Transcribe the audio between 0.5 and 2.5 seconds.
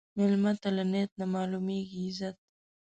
ته له نیت نه معلومېږي عزت.